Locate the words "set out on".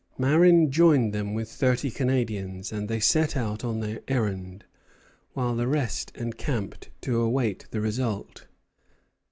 2.99-3.81